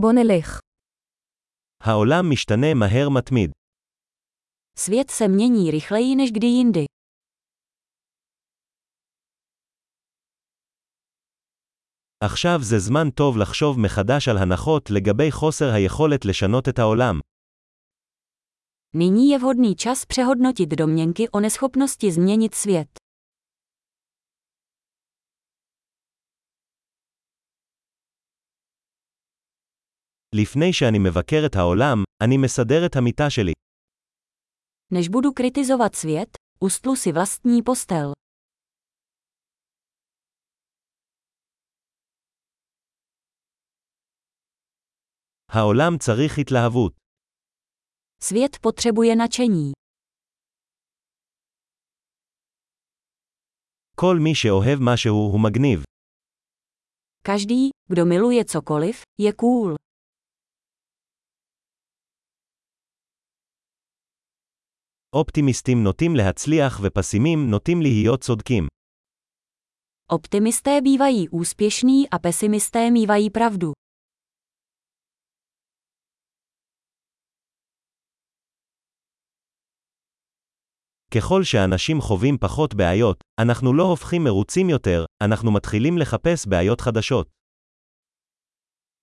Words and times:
בוא 0.00 0.12
נלך. 0.12 0.60
העולם 1.82 2.30
משתנה 2.32 2.74
מהר 2.74 3.08
מתמיד. 3.08 3.50
Svět 4.78 5.10
se 5.10 5.28
mění 5.28 5.70
rychleji 5.70 6.16
než 6.16 6.30
kdy 6.30 6.46
jindy. 6.46 6.84
עכשיו 12.24 12.58
זה 12.62 12.78
זמן 12.78 13.10
טוב 13.10 13.36
לחשוב 13.36 13.78
מחדש 13.80 14.28
על 14.28 14.36
הנחות 14.38 14.90
לגבי 14.90 15.30
חוסר 15.30 15.72
היכולת 15.74 16.24
לשנות 16.24 16.68
את 16.68 16.78
העולם. 16.78 17.20
Nyní 18.94 19.30
je 19.30 19.38
vhodný 19.38 19.74
čas 19.76 20.04
přehodnotit 20.04 20.68
domněnky 20.68 21.28
o 21.28 21.40
neschopnosti 21.40 22.12
změnit 22.12 22.54
svět. 22.54 22.88
לפני 30.35 30.73
שאני 30.73 30.99
מבקר 30.99 31.41
את 31.45 31.55
העולם, 31.55 32.03
אני 32.23 32.37
מסדר 32.37 32.85
את 32.85 32.95
המיטה 32.95 33.29
שלי. 33.29 33.53
Než 34.93 35.09
budu 35.09 35.31
kritizovat 35.33 35.95
svět, 35.95 36.37
ustlu 36.59 36.95
si 36.95 37.11
vlastní 37.11 37.61
postel. 37.63 38.13
העולם 45.49 45.97
צריך 45.97 46.37
התלהבות. 46.39 46.93
Svět 48.23 48.57
potřebuje 48.61 49.15
nadšení. 49.15 49.71
כל 53.95 54.15
מי 54.23 54.35
שאוהב 54.35 54.79
משהו 54.81 55.15
הוא 55.31 55.39
מגניב. 55.43 55.83
Každý, 57.23 57.69
kdo 57.91 58.05
miluje 58.05 58.45
cokoliv, 58.45 59.01
je 59.21 59.33
cool. 59.33 59.75
אופטימיסטים 65.15 65.83
נוטים 65.83 66.15
להצליח 66.15 66.79
ופסימים 66.83 67.49
נוטים 67.49 67.81
להיות 67.81 68.21
צודקים. 68.21 68.67
Optimisté 70.13 70.81
bývají 70.81 71.29
úspěšní 71.29 72.09
a 72.15 72.19
pesimisté 72.19 72.91
mívají 72.91 73.29
pravdu. 73.29 73.71
ככל 81.13 81.43
שאנשים 81.43 82.01
חווים 82.01 82.37
פחות 82.37 82.73
בעיות, 82.73 83.23
אנחנו 83.41 83.73
לא 83.73 83.83
הופכים 83.83 84.23
מרוצים 84.23 84.69
יותר, 84.69 85.05
אנחנו 85.23 85.51
מתחילים 85.51 85.97
לחפש 85.97 86.47
בעיות 86.47 86.81
חדשות. 86.81 87.27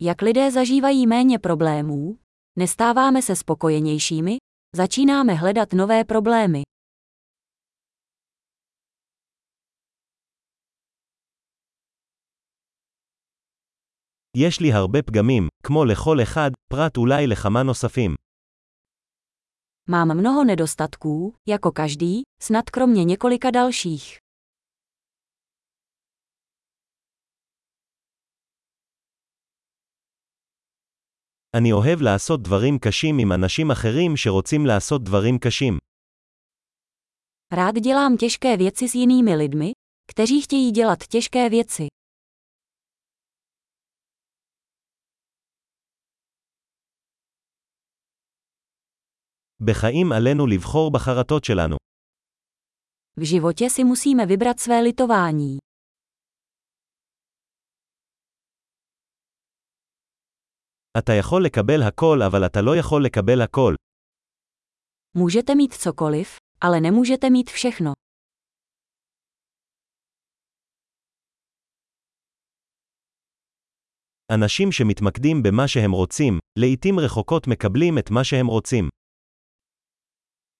Jak 0.00 0.22
lidé 0.22 0.50
zažívají 0.50 1.06
méně 1.06 1.38
problémů, 1.38 2.18
nestáváme 2.58 3.22
se 3.22 3.36
spokojenějšími, 3.36 4.36
začínáme 4.76 5.34
hledat 5.34 5.72
nové 5.72 6.04
problémy. 6.04 6.62
יש 14.36 14.60
לי 14.60 14.72
הרבה 14.72 15.02
פגמים, 15.02 15.48
כמו 15.62 15.84
לכל 15.84 16.22
אחד, 16.22 16.50
פרט 16.70 16.96
אולי 16.96 17.26
לכמה 17.26 17.62
נוספים. 17.62 18.14
Mám 19.88 20.10
mnoho 20.14 20.44
nedostatků, 20.44 21.34
jako 21.48 21.72
každý, 21.72 22.22
snad 22.42 22.70
kromě 22.70 23.04
několika 23.04 23.50
dalších. 23.50 24.19
אני 31.56 31.72
אוהב 31.72 32.00
לעשות 32.00 32.42
דברים 32.42 32.78
קשים 32.78 33.18
עם 33.18 33.32
אנשים 33.32 33.70
אחרים 33.70 34.16
שרוצים 34.16 34.66
לעשות 34.66 35.04
דברים 35.04 35.38
קשים. 35.38 35.78
Rád 37.52 37.74
dělám 37.80 38.16
těžké 38.16 38.56
věci 38.56 38.88
s 38.88 38.94
jinými 38.94 39.36
lidmi, 39.36 39.72
kteří 40.10 40.40
chtějí 40.40 40.70
dělat 40.70 41.06
těžké 41.06 41.48
věci. 41.48 41.86
בחיים 49.60 50.12
עלינו 50.12 50.46
לבחור 50.46 50.90
בחרטות 50.90 51.44
שלנו. 51.44 51.76
V 53.16 53.24
životě 53.24 53.70
si 53.70 53.84
musíme 53.84 54.26
vybrat 54.26 54.60
své 54.60 54.80
litování. 54.80 55.58
אתה 60.98 61.12
יכול 61.12 61.44
לקבל 61.44 61.82
הכל 61.82 62.18
אבל 62.26 62.46
אתה 62.46 62.60
לא 62.62 62.76
יכול 62.76 63.04
לקבל 63.04 63.42
הכל. 63.42 63.74
Můžete 65.16 65.54
mít 65.54 65.72
cokoliv, 65.74 66.28
ale 66.60 66.80
nemůžete 66.80 67.30
mít 67.30 67.50
všechno. 67.50 67.92
אנשים 74.32 74.72
שמתמקדים 74.72 75.42
במה 75.42 75.68
שהם 75.68 75.92
רוצים, 75.92 76.38
לעתים 76.58 76.98
רחוקות 76.98 77.46
מקבלים 77.46 77.98
את 77.98 78.10
מה 78.10 78.24
שהם 78.24 78.46
רוצים. 78.46 78.88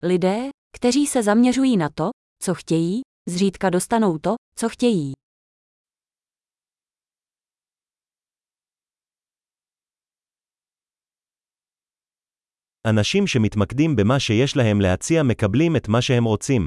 Lidé, 0.04 0.50
kteří 0.76 1.06
se 1.06 1.22
zaměřují 1.22 1.76
na 1.76 1.88
to, 1.88 2.10
co 2.42 2.54
chtějí, 2.54 3.00
zřídka 3.28 3.70
dostanou 3.70 4.18
to, 4.18 4.34
co 4.58 4.68
chtějí. 4.68 5.12
אנשים 12.86 13.26
שמתמקדים 13.26 13.96
במה 13.96 14.20
שיש 14.20 14.56
להם 14.56 14.80
להציע 14.80 15.22
מקבלים 15.22 15.76
את 15.76 15.88
מה 15.88 16.02
שהם 16.02 16.24
רוצים. 16.24 16.66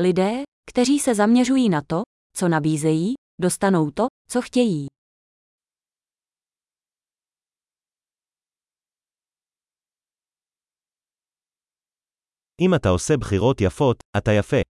Lidé, 0.00 0.42
kteří 0.70 0.98
se 0.98 1.14
zaměřují 1.14 1.68
na 1.68 1.80
to, 1.82 2.02
co 2.36 2.48
nabízejí, 2.48 3.14
dostanou 3.40 3.90
to, 3.90 4.06
co 4.30 4.42
chtějí. 4.42 4.86
אם 12.60 12.74
אתה 12.74 12.88
עושה 12.88 13.16
בחירות 13.16 13.60
יפות, 13.60 13.96
אתה 14.16 14.32
יפה. 14.32 14.60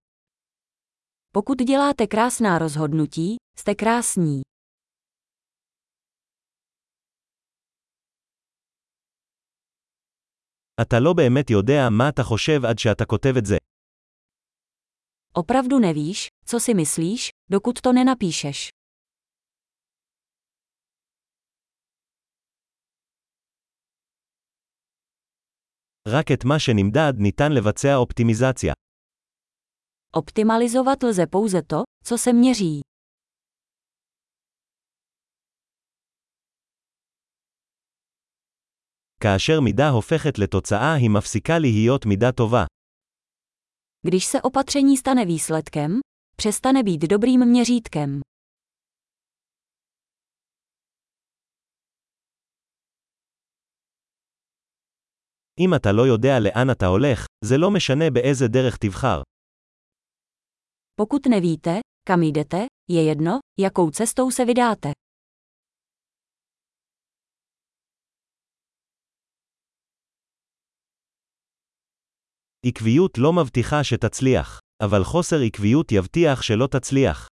Pokud 1.33 1.59
děláte 1.59 2.07
krásná 2.07 2.59
rozhodnutí, 2.59 3.37
jste 3.59 3.75
krásní. 3.75 4.43
אתה 10.83 10.97
לא 11.01 11.13
באמת 11.13 11.51
יודע 11.51 11.89
מה 11.91 12.09
אתה 12.09 12.23
חושב 12.23 12.65
עד 12.65 12.79
שאתה 12.79 13.05
כותב 13.05 13.35
את 13.39 13.47
זה. 13.47 13.57
Opravdu 15.39 15.79
nevíš, 15.81 16.29
co 16.47 16.57
si 16.61 16.75
myslíš, 16.75 17.31
dokud 17.53 17.79
to 17.83 17.93
nenapíšeš. 17.93 18.71
רק 26.09 26.33
את 26.33 26.45
מה 26.45 26.59
שנמדד 26.59 27.13
ניתן 27.19 27.53
לבצע 27.53 27.97
אופטימיזציה. 27.97 28.73
Optimalizovat 30.17 31.03
lze 31.03 31.27
pouze 31.27 31.63
to, 31.63 31.83
co 32.05 32.19
se 32.19 32.33
měří. 32.33 32.81
כאשר 39.23 39.61
מידה 39.61 39.89
הופכת 39.89 40.39
לתוצאה 40.39 40.95
היא 40.95 41.11
מפסיקה 41.11 41.59
להיות 41.59 42.07
מידה 42.07 42.33
טובה. 42.33 42.65
Když 44.07 44.25
se 44.27 44.43
opatření 44.43 44.97
stane 44.97 45.25
výsledkem, 45.27 46.01
přestane 46.37 46.83
být 46.83 47.01
dobrým 47.01 47.41
měřítkem. 47.45 48.21
אם 55.61 55.75
אתה 55.75 55.93
לא 55.93 56.03
יודע 56.07 56.41
לאן 56.41 56.71
אתה 56.71 56.87
הולך, 56.87 57.27
זה 57.45 57.59
לא 57.59 57.71
משנה 57.71 58.11
באיזה 58.11 58.49
דרך 58.49 58.77
תבחר. 58.77 59.23
Pokud 61.01 61.27
nevíte, 61.27 61.81
kam 62.09 62.23
jdete, 62.23 62.67
je 62.91 63.05
jedno, 63.05 63.39
jakou 63.61 63.91
cestou 63.91 64.31
se 64.31 64.45
vydáte. 64.45 64.93
עקביות 72.67 73.19
לא 73.19 73.33
מבטיחה 73.33 73.85
שתצליח, 73.85 74.61
אבל 74.83 75.05
חוסר 75.05 75.37
עקביות 75.47 75.93
יבטיח 75.93 76.43
שלא 76.43 76.67
תצליח. 76.67 77.29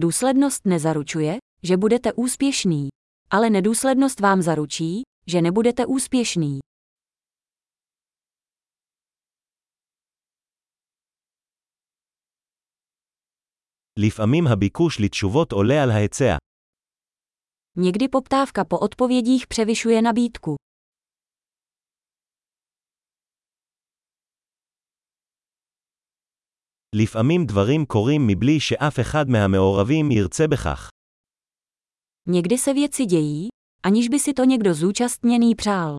Důslednost 0.00 0.66
nezaručuje, 0.66 1.38
že 1.62 1.76
budete 1.76 2.12
úspěšný. 2.12 2.88
Ale 3.30 3.50
nedůslednost 3.50 4.20
vám 4.20 4.42
zaručí, 4.42 5.02
že 5.26 5.42
nebudete 5.42 5.86
úspěšný. 5.86 6.58
לפעמים 13.98 14.46
הביקוש 14.46 15.00
לתשובות 15.00 15.52
עולה 15.52 15.82
על 15.82 15.90
ההיצע. 15.90 16.36
Někdy 17.76 18.08
poptávka 18.08 18.64
po 18.64 18.78
odpovědích 18.78 19.46
převyšuje 19.46 20.02
nabídku. 20.02 20.56
לפעמים 26.94 27.46
דברים 27.46 27.86
קורים 27.86 28.26
מבלי 28.26 28.60
שאף 28.60 29.00
אחד 29.00 29.28
מהמעורבים 29.28 30.10
ירצה 30.10 30.48
בכך. 30.48 30.88
Někdy 32.28 32.58
se 32.58 32.72
věci 32.74 33.04
dějí, 33.04 33.48
aniž 33.82 34.08
by 34.08 34.18
si 34.18 34.32
to 34.34 34.44
někdo 34.44 34.74
zúčastněný 34.74 35.54
přál. 35.54 35.96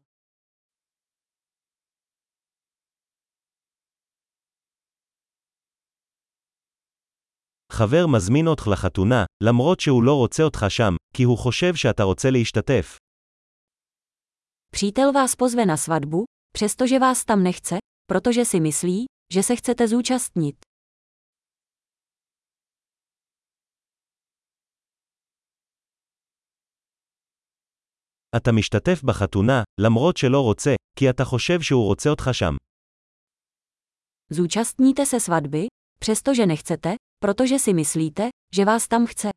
חבר 7.72 8.08
מזמין 8.08 8.48
אותך 8.48 8.68
לחתונה, 8.68 9.25
למרות 9.44 9.80
שהוא 9.80 10.04
לא 10.04 10.16
רוצה 10.16 10.44
אותך 10.44 10.66
שם, 10.69 10.94
כי 11.16 11.24
הוא 11.24 11.38
חושב 11.38 11.75
שאתה 11.75 12.04
רוצה 12.04 12.30
להשתתף. 12.30 12.98
Přítel 14.75 15.13
vás 15.13 15.36
pozve 15.36 15.66
na 15.66 15.78
svatbu, 15.78 16.24
přestože 16.54 17.00
vás 17.00 17.25
tam 17.25 17.44
nechce, 17.44 17.78
protože 18.06 18.46
si 18.46 18.60
myslí, 18.60 19.06
že 19.34 19.44
se 19.44 19.56
chcete 19.56 19.88
zúčastnit. 19.88 20.56
אתה 28.38 28.52
משתתף 28.52 29.04
בחתונה, 29.04 29.63
למרות 29.80 30.18
שלא 30.18 30.42
רוצה, 30.42 30.75
כי 31.00 31.10
אתה 31.10 31.25
חושב 31.25 31.62
שהוא 31.62 31.86
רוצה 31.86 32.10
אותך 32.10 32.30
שם. 32.34 32.56
Zúčastníte 34.34 35.06
se 35.06 35.19
svatby, 35.19 35.68
přestože 36.00 36.46
nechcete, 36.46 36.96
protože 37.19 37.60
si 37.60 37.74
myslíte, 37.74 38.30
že 38.56 38.66
vás 38.66 38.88
tam 38.88 39.06
chce. 39.08 39.30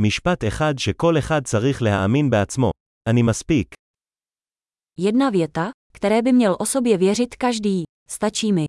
משפט 0.00 0.44
אחד 0.44 0.74
שכל 0.78 1.18
אחד 1.18 1.44
צריך 1.44 1.82
להאמין 1.82 2.30
בעצמו. 2.30 2.70
אני 3.08 3.22
מספיק. 3.22 3.74
Jedna 5.00 5.30
věta, 5.30 5.70
které 5.92 6.22
by 6.22 6.32
měl 6.32 6.56
o 6.60 6.66
sobě 6.66 6.98
věřit 6.98 7.36
každý. 7.36 7.82
Stačí 8.10 8.52
mi. 8.52 8.66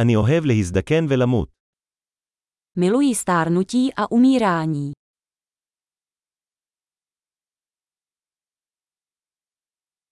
אני 0.00 0.16
אוהב 0.16 0.44
להזדקן 0.44 1.06
ולמות. 1.08 1.48
Miluji 2.78 3.14
stárnutí 3.14 3.92
a 3.96 4.06
umírání. 4.10 4.92